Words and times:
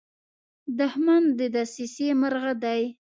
دښمن 0.79 1.23
د 1.39 1.41
دسیسې 1.55 2.07
مرغه 2.21 2.53
دی 2.63 2.81